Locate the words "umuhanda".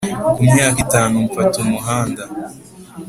1.65-2.23